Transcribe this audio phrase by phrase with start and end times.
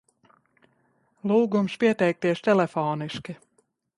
[1.33, 3.37] Lūgums pieteikties telefoniski!